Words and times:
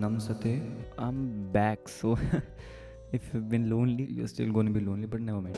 Namaste. 0.00 0.62
I'm 0.96 1.50
back, 1.52 1.88
so 1.88 2.16
if 3.12 3.22
you've 3.34 3.48
been 3.48 3.68
lonely, 3.68 4.04
you're 4.04 4.28
still 4.28 4.52
going 4.52 4.66
to 4.66 4.72
be 4.72 4.80
lonely, 4.80 5.06
but 5.06 5.20
never 5.20 5.40
mind. 5.40 5.56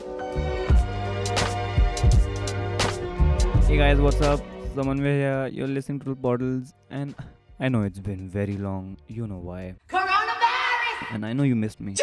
Hey 3.67 3.77
guys, 3.77 3.99
what's 3.99 4.21
up? 4.21 4.39
Samanvay 4.75 5.13
here. 5.17 5.47
You're 5.53 5.67
listening 5.67 5.99
to 5.99 6.15
Bottles, 6.15 6.73
and 6.89 7.13
I 7.59 7.69
know 7.69 7.83
it's 7.83 7.99
been 7.99 8.27
very 8.29 8.57
long. 8.57 8.97
You 9.07 9.27
know 9.27 9.37
why. 9.37 9.75
Coronavirus! 9.89 11.13
And 11.13 11.25
I 11.25 11.33
know 11.33 11.43
you 11.43 11.55
missed 11.55 11.79
me. 11.79 11.95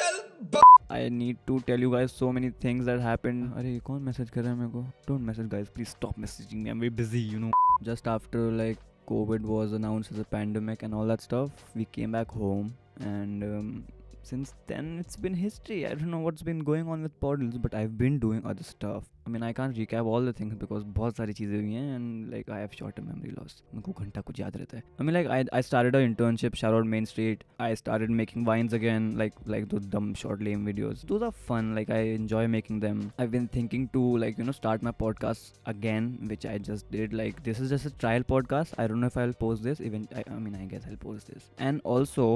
I 0.89 1.09
need 1.09 1.39
to 1.48 1.59
tell 1.61 1.79
you 1.79 1.91
guys 1.91 2.12
so 2.12 2.32
many 2.32 2.50
things 2.50 2.86
that 2.86 3.00
happened. 3.00 3.52
अरे 3.57 3.80
you 3.80 3.91
message 3.91 4.30
Message 4.30 4.36
रहा 4.36 4.50
है 4.50 4.57
मेरे 4.61 4.86
Don't 5.09 5.27
message 5.30 5.48
guys, 5.57 5.68
please 5.68 5.89
stop 5.89 6.16
messaging 6.27 6.62
me. 6.62 6.70
I'm 6.70 6.79
very 6.79 6.95
busy, 7.00 7.25
you 7.32 7.41
know. 7.41 7.50
Just 7.82 8.07
after 8.07 8.45
like 8.61 8.79
COVID 9.09 9.40
was 9.40 9.72
announced 9.72 10.12
as 10.12 10.18
a 10.18 10.24
pandemic 10.24 10.82
and 10.82 10.95
all 10.95 11.06
that 11.06 11.22
stuff, 11.22 11.50
we 11.74 11.86
came 11.86 12.12
back 12.12 12.30
home 12.30 12.77
and 13.00 13.42
um, 13.42 13.84
since 14.27 14.53
then 14.67 14.98
it's 14.99 15.16
been 15.16 15.34
history. 15.34 15.85
I 15.85 15.93
don't 15.93 16.09
know 16.09 16.20
what's 16.20 16.41
been 16.41 16.59
going 16.59 16.88
on 16.88 17.02
with 17.03 17.20
Portals, 17.20 17.57
but 17.57 17.73
I've 17.75 17.98
been 17.98 18.20
doing 18.20 18.41
other 18.45 18.63
stuff. 18.63 19.03
I 19.25 19.30
mean, 19.30 19.43
I 19.43 19.53
can't 19.53 19.75
recap 19.75 20.05
all 20.05 20.21
the 20.21 20.34
things 20.34 20.55
because 20.62 20.84
बहुत 20.84 21.16
सारी 21.17 21.34
चीज़ें 21.34 21.55
हुई 21.59 21.73
हैं 21.73 21.95
and 21.95 22.31
like 22.34 22.49
I 22.49 22.59
have 22.62 22.73
short-term 22.80 23.07
memory 23.09 23.34
loss. 23.35 23.55
मेरे 23.73 23.81
को 23.81 23.93
घंटा 24.03 24.21
कुछ 24.30 24.39
याद 24.39 24.57
रहता 24.57 24.77
है. 24.77 24.84
I 24.99 25.03
mean, 25.03 25.16
like 25.17 25.30
I 25.35 25.59
I 25.59 25.62
started 25.67 25.98
an 25.99 26.07
internship, 26.09 26.55
shout 26.62 26.77
out 26.80 26.89
Main 26.95 27.09
Street. 27.12 27.43
I 27.67 27.70
started 27.81 28.16
making 28.21 28.48
vines 28.49 28.77
again, 28.80 29.12
like 29.23 29.39
like 29.55 29.70
those 29.75 29.85
dumb 29.98 30.09
short 30.23 30.43
lame 30.49 30.66
videos. 30.71 31.05
Those 31.13 31.27
are 31.30 31.34
fun. 31.52 31.75
Like 31.80 31.93
I 31.99 32.02
enjoy 32.21 32.45
making 32.57 32.81
them. 32.88 33.05
I've 33.20 33.31
been 33.38 33.48
thinking 33.59 33.88
to 33.98 34.05
like 34.25 34.41
you 34.43 34.49
know 34.49 34.57
start 34.62 34.89
my 34.89 34.95
podcast 35.03 35.62
again, 35.75 36.09
which 36.34 36.49
I 36.55 36.57
just 36.71 36.91
did. 36.98 37.20
Like 37.21 37.43
this 37.52 37.63
is 37.67 37.77
just 37.77 37.91
a 37.91 37.95
trial 38.05 38.27
podcast. 38.34 38.75
I 38.85 38.88
don't 38.88 39.05
know 39.05 39.13
if 39.16 39.21
I'll 39.25 39.39
post 39.45 39.70
this. 39.70 39.85
Even 39.91 40.09
I, 40.16 40.25
I 40.39 40.41
mean, 40.48 40.59
I 40.63 40.66
guess 40.75 40.89
I'll 40.89 41.02
post 41.07 41.34
this. 41.34 41.49
And 41.70 41.81
also 41.95 42.27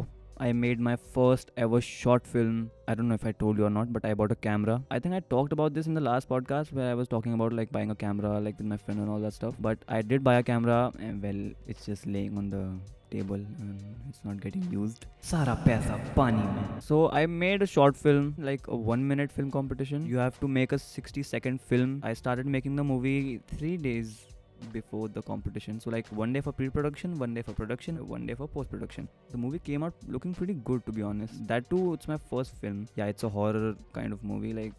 I 0.45 0.53
made 0.53 0.81
my 0.81 0.97
first 0.97 1.53
ever 1.57 1.81
short 1.81 2.27
film. 2.27 2.73
I 2.89 2.97
don't 2.97 3.09
know 3.09 3.15
if 3.15 3.25
I 3.25 3.31
told 3.31 3.59
you 3.59 3.67
or 3.67 3.71
not, 3.71 3.93
but 3.93 4.05
I 4.05 4.13
bought 4.15 4.33
a 4.33 4.35
camera. 4.47 4.83
I 4.91 4.99
think 4.99 5.15
I 5.15 5.21
talked 5.21 5.53
about 5.53 5.73
this 5.73 5.87
in 5.87 5.95
the 5.95 6.01
last 6.01 6.29
podcast 6.29 6.73
where 6.73 6.91
I 6.91 6.95
was 6.95 7.07
talking 7.07 7.35
about 7.35 7.53
like 7.53 7.71
buying 7.71 7.93
a 7.93 7.95
camera, 7.95 8.41
like 8.41 8.59
with 8.59 8.67
my 8.67 8.77
friend 8.77 8.99
and 8.99 9.09
all 9.09 9.21
that 9.21 9.35
stuff. 9.35 9.55
But 9.61 9.79
I 9.87 10.03
did 10.03 10.25
buy 10.25 10.35
a 10.39 10.43
camera, 10.43 10.93
and 10.99 11.23
well, 11.23 11.53
it's 11.69 11.87
just 11.87 12.09
laying 12.09 12.37
on 12.37 12.51
the 12.51 12.65
table 13.13 13.37
and 13.37 13.85
it's 14.09 14.25
not 14.25 14.41
getting 14.41 14.67
used. 14.73 15.07
Sara 15.21 15.57
paisa 15.65 16.01
pani 16.17 16.45
mein. 16.57 16.81
So 16.81 17.09
I 17.11 17.27
made 17.27 17.63
a 17.63 17.71
short 17.77 17.97
film, 17.97 18.35
like 18.51 18.67
a 18.67 18.77
one 18.77 19.07
minute 19.07 19.31
film 19.31 19.53
competition. 19.53 20.07
You 20.07 20.19
have 20.19 20.41
to 20.41 20.49
make 20.49 20.73
a 20.73 20.79
60 20.79 21.23
second 21.23 21.61
film. 21.61 22.01
I 22.03 22.15
started 22.15 22.47
making 22.47 22.75
the 22.75 22.85
movie 22.93 23.41
three 23.57 23.77
days 23.77 24.23
before 24.72 25.08
the 25.08 25.22
competition. 25.22 25.80
So 25.80 25.90
like 25.92 26.08
one 26.08 26.34
day 26.34 26.42
for 26.42 26.52
pre-production, 26.52 27.18
one 27.20 27.34
day 27.34 27.42
for 27.42 27.54
production, 27.54 28.08
one 28.08 28.26
day 28.26 28.34
for 28.34 28.48
post-production. 28.48 29.08
The 29.32 29.38
movie 29.38 29.60
came 29.60 29.84
out 29.84 29.94
looking 30.08 30.34
pretty 30.34 30.56
good 30.56 30.86
to 30.86 30.92
be 30.92 31.02
honest. 31.02 31.48
That 31.48 31.70
too, 31.70 31.94
it's 31.94 32.08
my 32.08 32.18
first 32.18 32.56
film. 32.56 32.88
Yeah, 32.96 33.06
it's 33.06 33.24
a 33.24 33.30
horror 33.30 33.76
kind 33.94 34.14
of 34.14 34.24
movie. 34.24 34.54
Like 34.54 34.74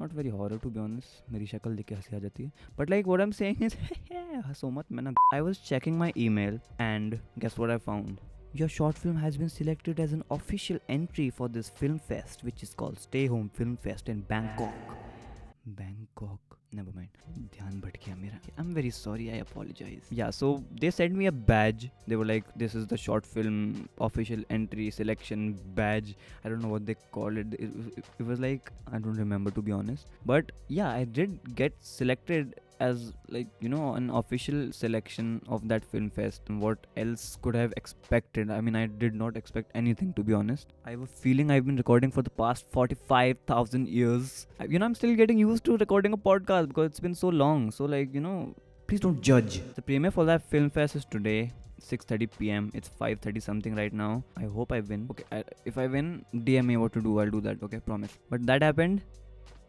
not 0.00 0.10
very 0.10 0.30
horror 0.30 0.58
to 0.58 0.68
be 0.68 0.80
honest. 0.80 1.22
मेरी 1.32 1.46
शक्ल 1.46 1.74
देख 1.76 1.86
के 1.86 1.94
हंसी 1.94 2.16
आ 2.16 2.18
जाती 2.18 2.44
है. 2.44 2.52
But 2.78 2.90
like 2.90 3.06
what 3.06 3.20
I'm 3.20 3.34
saying 3.40 3.62
is 3.62 3.76
हंसो 4.12 4.70
मत 4.70 4.92
मैं 4.92 5.02
ना 5.02 5.14
I 5.32 5.42
was 5.48 5.58
checking 5.58 5.98
my 5.98 6.12
email 6.16 6.58
and 6.78 7.18
guess 7.38 7.58
what 7.58 7.70
I 7.70 7.78
found. 7.90 8.22
Your 8.58 8.68
short 8.72 8.98
film 9.04 9.16
has 9.16 9.36
been 9.36 9.48
selected 9.52 10.00
as 10.02 10.12
an 10.16 10.24
official 10.34 10.76
entry 10.96 11.28
for 11.38 11.48
this 11.48 11.70
film 11.78 11.98
fest, 12.10 12.44
which 12.48 12.62
is 12.62 12.74
called 12.82 13.00
Stay 13.04 13.26
Home 13.26 13.48
Film 13.56 13.76
Fest 13.86 14.08
in 14.08 14.20
Bangkok. 14.28 14.92
Bangkok. 15.66 16.57
never 16.71 16.91
mind. 16.95 17.09
Dhyan 17.55 17.81
bhatkya 17.81 18.15
mera. 18.21 18.39
I'm 18.57 18.73
very 18.73 18.89
sorry. 18.89 19.31
I 19.31 19.37
apologize. 19.37 20.05
Yeah, 20.11 20.29
so 20.29 20.63
they 20.79 20.91
sent 20.91 21.13
me 21.13 21.25
a 21.27 21.31
badge. 21.31 21.89
They 22.07 22.15
were 22.15 22.25
like, 22.25 22.43
this 22.55 22.75
is 22.75 22.87
the 22.87 22.97
short 22.97 23.25
film 23.25 23.89
official 23.99 24.43
entry 24.49 24.89
selection 24.91 25.59
badge. 25.75 26.15
I 26.43 26.49
don't 26.49 26.61
know 26.61 26.69
what 26.69 26.85
they 26.85 26.95
call 27.11 27.37
it, 27.37 27.53
it 27.53 28.25
was 28.25 28.39
like, 28.39 28.71
I 28.91 28.99
don't 28.99 29.17
remember 29.17 29.51
to 29.51 29.61
be 29.61 29.71
honest. 29.71 30.07
But 30.25 30.51
yeah, 30.67 30.89
I 30.89 31.03
did 31.03 31.55
get 31.55 31.73
selected 31.79 32.59
as 32.79 33.13
like 33.29 33.47
you 33.59 33.69
know 33.69 33.93
an 33.93 34.09
official 34.09 34.71
selection 34.71 35.41
of 35.47 35.67
that 35.67 35.83
film 35.83 36.09
fest 36.09 36.41
what 36.65 36.87
else 36.97 37.37
could 37.41 37.55
i 37.55 37.59
have 37.59 37.73
expected 37.77 38.49
i 38.49 38.59
mean 38.61 38.75
i 38.75 38.85
did 38.85 39.13
not 39.13 39.35
expect 39.35 39.71
anything 39.75 40.13
to 40.13 40.23
be 40.23 40.33
honest 40.33 40.73
i 40.85 40.91
have 40.91 41.01
a 41.01 41.11
feeling 41.25 41.51
i've 41.51 41.65
been 41.65 41.75
recording 41.75 42.11
for 42.11 42.21
the 42.21 42.29
past 42.29 42.65
45000 42.71 43.87
years 43.87 44.47
you 44.67 44.79
know 44.79 44.85
i'm 44.85 44.95
still 44.95 45.15
getting 45.15 45.37
used 45.37 45.63
to 45.65 45.77
recording 45.77 46.13
a 46.13 46.17
podcast 46.17 46.69
because 46.69 46.85
it's 46.85 46.99
been 46.99 47.15
so 47.15 47.29
long 47.29 47.71
so 47.71 47.85
like 47.85 48.13
you 48.13 48.21
know 48.21 48.53
please 48.87 48.99
don't 48.99 49.21
judge 49.21 49.61
the 49.75 49.81
premiere 49.81 50.11
for 50.11 50.25
that 50.25 50.41
film 50.49 50.69
fest 50.69 50.95
is 50.95 51.05
today 51.05 51.51
6:30 51.81 52.27
p.m. 52.37 52.71
It's 52.73 52.89
5:30 53.01 53.41
something 53.41 53.75
right 53.75 53.93
now. 53.93 54.23
I 54.37 54.45
hope 54.55 54.71
I 54.71 54.79
win. 54.81 55.07
Okay, 55.11 55.23
I, 55.31 55.43
if 55.65 55.77
I 55.77 55.87
win, 55.87 56.25
DM 56.33 56.65
me 56.65 56.77
what 56.77 56.93
to 56.93 57.01
do. 57.01 57.19
I'll 57.19 57.29
do 57.29 57.41
that. 57.41 57.63
Okay, 57.63 57.79
promise. 57.79 58.17
But 58.29 58.45
that 58.45 58.61
happened. 58.61 59.01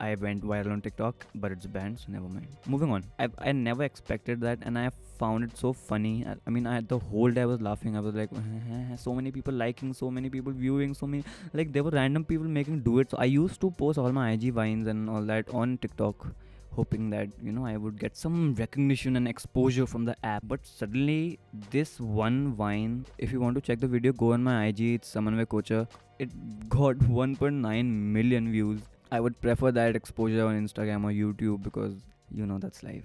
I 0.01 0.15
went 0.15 0.43
viral 0.43 0.73
on 0.73 0.81
TikTok, 0.81 1.27
but 1.35 1.53
it's 1.53 1.67
banned, 1.67 2.01
so 2.01 2.13
never 2.13 2.29
mind. 2.29 2.49
Moving 2.75 2.91
on. 2.97 3.05
I 3.19 3.29
I 3.39 3.53
never 3.53 3.85
expected 3.85 4.41
that, 4.47 4.59
and 4.63 4.79
I 4.83 4.91
found 5.23 5.45
it 5.45 5.57
so 5.63 5.73
funny. 5.73 6.13
I, 6.33 6.37
I 6.47 6.51
mean, 6.57 6.67
I 6.67 6.81
the 6.93 6.99
whole 6.99 7.39
day 7.39 7.43
I 7.43 7.51
was 7.53 7.61
laughing. 7.69 7.97
I 7.97 8.05
was 8.09 8.15
like, 8.21 8.31
so 9.07 9.15
many 9.15 9.33
people 9.39 9.59
liking, 9.63 9.93
so 10.03 10.11
many 10.19 10.31
people 10.37 10.53
viewing, 10.67 10.95
so 11.03 11.07
many 11.07 11.25
like 11.53 11.73
there 11.73 11.85
were 11.89 11.97
random 11.99 12.25
people 12.35 12.55
making 12.61 12.81
duets. 12.91 13.17
So 13.17 13.19
I 13.27 13.33
used 13.35 13.61
to 13.67 13.71
post 13.83 13.99
all 14.05 14.13
my 14.21 14.31
IG 14.33 14.53
vines 14.61 14.95
and 14.95 15.11
all 15.11 15.23
that 15.35 15.59
on 15.63 15.77
TikTok 15.79 16.31
hoping 16.75 17.11
that 17.11 17.29
you 17.43 17.53
know 17.53 17.67
I 17.67 17.77
would 17.77 17.99
get 17.99 18.17
some 18.17 18.55
recognition 18.55 19.17
and 19.17 19.29
exposure 19.29 19.87
from 19.87 20.05
the 20.05 20.17
app. 20.25 20.45
But 20.47 20.67
suddenly, 20.67 21.39
this 21.71 21.99
one 22.01 22.55
vine, 22.55 23.05
if 23.19 23.33
you 23.33 23.41
want 23.41 23.57
to 23.57 23.61
check 23.61 23.81
the 23.81 23.89
video, 23.89 24.13
go 24.13 24.33
on 24.33 24.43
my 24.45 24.67
IG. 24.67 24.81
It's 24.95 25.15
Samanvay 25.15 25.47
Kocha. 25.47 25.87
It 26.19 26.31
got 26.69 26.97
1.9 27.21 27.85
million 28.19 28.51
views. 28.53 28.81
I 29.13 29.21
would 29.21 29.41
prefer 29.41 29.73
that 29.73 29.97
exposure 29.97 30.47
on 30.47 30.67
Instagram 30.67 31.05
or 31.05 31.13
YouTube 31.13 31.63
because 31.63 31.95
you 32.31 32.47
know 32.47 32.59
that's 32.59 32.83
life. 32.83 33.05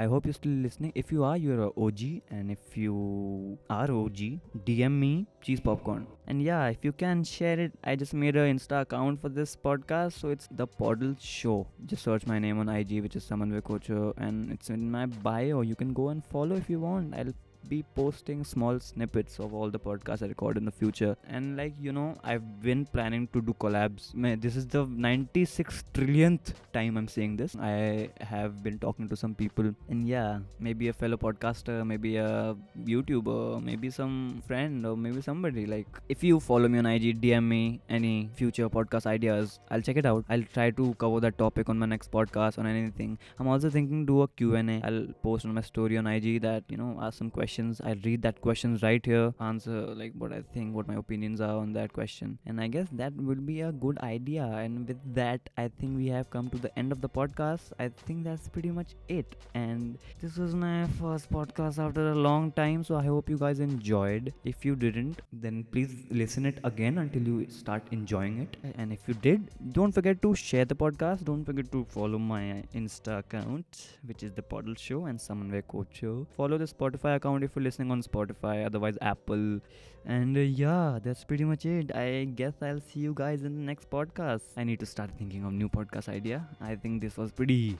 I 0.00 0.04
hope 0.04 0.26
you're 0.26 0.34
still 0.34 0.52
listening. 0.52 0.92
If 0.94 1.10
you 1.10 1.24
are, 1.24 1.36
you're 1.36 1.60
a 1.60 1.70
OG, 1.76 2.02
and 2.30 2.52
if 2.52 2.76
you 2.76 3.58
are 3.68 3.90
OG, 3.90 4.18
DM 4.64 4.92
me 4.92 5.26
cheese 5.42 5.58
popcorn. 5.58 6.06
And 6.28 6.40
yeah, 6.40 6.66
if 6.68 6.84
you 6.84 6.92
can 6.92 7.24
share 7.24 7.58
it, 7.58 7.72
I 7.82 7.96
just 7.96 8.14
made 8.14 8.36
an 8.36 8.56
Insta 8.56 8.82
account 8.82 9.20
for 9.20 9.28
this 9.28 9.56
podcast, 9.56 10.12
so 10.12 10.28
it's 10.28 10.46
the 10.52 10.68
Podle 10.68 11.16
Show. 11.18 11.66
Just 11.86 12.04
search 12.04 12.26
my 12.28 12.38
name 12.38 12.60
on 12.60 12.68
IG, 12.68 13.02
which 13.02 13.16
is 13.16 13.24
Samanvay 13.24 13.62
Kocho, 13.62 14.14
and 14.16 14.52
it's 14.52 14.70
in 14.70 14.88
my 14.88 15.06
bio. 15.06 15.62
You 15.62 15.74
can 15.74 15.92
go 15.92 16.10
and 16.10 16.24
follow 16.24 16.54
if 16.54 16.70
you 16.70 16.78
want. 16.78 17.14
I'll 17.16 17.34
be 17.68 17.84
posting 17.94 18.44
small 18.44 18.80
snippets 18.80 19.38
of 19.38 19.54
all 19.54 19.70
the 19.70 19.78
podcasts 19.78 20.22
I 20.22 20.26
record 20.26 20.56
in 20.56 20.64
the 20.64 20.72
future. 20.72 21.16
And 21.26 21.56
like 21.56 21.74
you 21.80 21.92
know, 21.92 22.16
I've 22.24 22.62
been 22.62 22.86
planning 22.86 23.28
to 23.32 23.40
do 23.40 23.54
collabs. 23.64 24.14
Man, 24.14 24.40
this 24.40 24.56
is 24.56 24.66
the 24.66 24.86
96 24.86 25.84
trillionth 25.94 26.54
time 26.72 26.96
I'm 26.96 27.08
saying 27.08 27.36
this. 27.36 27.56
I 27.56 28.10
have 28.20 28.62
been 28.62 28.78
talking 28.78 29.08
to 29.08 29.16
some 29.16 29.34
people, 29.34 29.72
and 29.88 30.08
yeah, 30.08 30.38
maybe 30.58 30.88
a 30.88 30.92
fellow 30.92 31.16
podcaster, 31.16 31.86
maybe 31.86 32.16
a 32.16 32.56
YouTuber, 32.92 33.62
maybe 33.62 33.90
some 33.90 34.42
friend, 34.46 34.86
or 34.86 34.96
maybe 34.96 35.20
somebody. 35.20 35.66
Like, 35.66 35.86
if 36.08 36.24
you 36.24 36.40
follow 36.40 36.68
me 36.68 36.78
on 36.78 36.86
IG, 36.86 37.20
DM 37.20 37.44
me 37.54 37.80
any 37.88 38.30
future 38.34 38.68
podcast 38.68 39.06
ideas. 39.06 39.58
I'll 39.70 39.82
check 39.82 39.96
it 39.96 40.06
out. 40.06 40.24
I'll 40.28 40.48
try 40.54 40.70
to 40.70 40.94
cover 40.94 41.20
that 41.20 41.38
topic 41.38 41.68
on 41.68 41.78
my 41.78 41.86
next 41.86 42.10
podcast 42.10 42.58
on 42.58 42.66
anything. 42.66 43.18
I'm 43.38 43.48
also 43.48 43.70
thinking 43.70 44.06
do 44.06 44.22
a 44.22 44.28
Q&A. 44.28 44.80
I'll 44.82 45.06
post 45.22 45.44
on 45.44 45.54
my 45.54 45.60
story 45.62 45.98
on 45.98 46.06
IG 46.06 46.42
that 46.42 46.64
you 46.68 46.76
know 46.76 46.98
ask 47.00 47.18
some 47.18 47.30
questions. 47.30 47.57
I'll 47.84 48.02
read 48.04 48.22
that 48.22 48.40
questions 48.40 48.82
right 48.82 49.04
here, 49.04 49.34
answer 49.40 49.80
like 49.94 50.12
what 50.16 50.32
I 50.32 50.42
think, 50.54 50.74
what 50.74 50.88
my 50.88 50.94
opinions 50.94 51.40
are 51.40 51.56
on 51.56 51.72
that 51.72 51.92
question, 51.92 52.38
and 52.46 52.60
I 52.60 52.68
guess 52.68 52.86
that 52.92 53.12
would 53.14 53.44
be 53.46 53.60
a 53.62 53.72
good 53.72 53.98
idea. 53.98 54.44
And 54.44 54.86
with 54.86 55.14
that, 55.14 55.40
I 55.56 55.68
think 55.80 55.96
we 55.96 56.06
have 56.08 56.30
come 56.30 56.50
to 56.50 56.58
the 56.58 56.78
end 56.78 56.92
of 56.92 57.00
the 57.00 57.08
podcast. 57.08 57.72
I 57.78 57.88
think 57.88 58.24
that's 58.24 58.48
pretty 58.48 58.70
much 58.70 58.94
it. 59.08 59.36
And 59.54 59.98
this 60.20 60.36
was 60.36 60.54
my 60.54 60.86
first 61.00 61.30
podcast 61.32 61.78
after 61.78 62.10
a 62.10 62.14
long 62.14 62.52
time, 62.52 62.84
so 62.84 62.96
I 62.96 63.04
hope 63.04 63.28
you 63.28 63.38
guys 63.38 63.60
enjoyed. 63.60 64.32
If 64.44 64.64
you 64.64 64.76
didn't, 64.76 65.22
then 65.32 65.64
please 65.72 65.94
listen 66.10 66.46
it 66.46 66.58
again 66.64 66.98
until 66.98 67.22
you 67.22 67.50
start 67.50 67.82
enjoying 67.90 68.40
it. 68.40 68.56
And 68.76 68.92
if 68.92 69.08
you 69.08 69.14
did, 69.14 69.50
don't 69.72 69.92
forget 69.92 70.22
to 70.22 70.34
share 70.34 70.64
the 70.64 70.74
podcast. 70.74 71.24
Don't 71.24 71.44
forget 71.44 71.72
to 71.72 71.84
follow 71.88 72.18
my 72.18 72.62
Insta 72.74 73.18
account, 73.18 73.98
which 74.04 74.22
is 74.22 74.32
the 74.32 74.42
Podle 74.42 74.74
Show 74.74 75.06
and 75.06 75.18
Samanvay 75.18 75.66
Coach 75.68 75.88
Show. 76.00 76.26
Follow 76.36 76.58
the 76.58 76.64
Spotify 76.64 77.16
account 77.16 77.47
if 77.48 77.56
you're 77.56 77.64
listening 77.64 77.90
on 77.90 78.02
Spotify, 78.02 78.64
otherwise 78.64 78.98
Apple. 79.00 79.60
And 80.04 80.36
uh, 80.36 80.40
yeah, 80.40 80.98
that's 81.02 81.24
pretty 81.24 81.44
much 81.44 81.66
it. 81.66 81.94
I 81.94 82.24
guess 82.24 82.54
I'll 82.62 82.80
see 82.80 83.00
you 83.00 83.14
guys 83.14 83.42
in 83.42 83.56
the 83.56 83.62
next 83.62 83.90
podcast. 83.90 84.42
I 84.56 84.64
need 84.64 84.80
to 84.80 84.86
start 84.86 85.10
thinking 85.18 85.44
of 85.44 85.52
new 85.52 85.68
podcast 85.68 86.08
idea. 86.08 86.46
I 86.60 86.76
think 86.76 87.00
this 87.02 87.16
was 87.16 87.32
pretty 87.32 87.78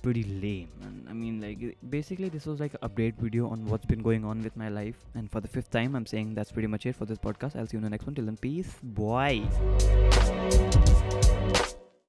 pretty 0.00 0.22
lame 0.42 0.68
and 0.82 1.08
i 1.10 1.12
mean 1.12 1.40
like 1.40 1.76
basically 1.90 2.28
this 2.28 2.46
was 2.46 2.60
like 2.60 2.72
an 2.74 2.88
update 2.88 3.14
video 3.18 3.48
on 3.48 3.66
what's 3.66 3.84
been 3.84 4.00
going 4.00 4.24
on 4.24 4.40
with 4.42 4.56
my 4.56 4.68
life 4.68 5.04
and 5.16 5.28
for 5.32 5.40
the 5.40 5.48
fifth 5.48 5.70
time 5.70 5.96
i'm 5.96 6.06
saying 6.06 6.34
that's 6.34 6.52
pretty 6.52 6.68
much 6.68 6.86
it 6.86 6.94
for 6.94 7.04
this 7.04 7.18
podcast 7.18 7.56
i'll 7.56 7.66
see 7.66 7.76
you 7.76 7.78
in 7.78 7.84
the 7.84 7.90
next 7.90 8.06
one 8.06 8.14
till 8.14 8.24
then 8.24 8.36
peace 8.36 8.76
bye 8.82 9.42